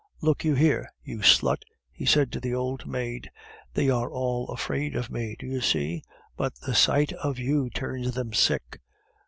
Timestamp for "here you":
0.55-1.19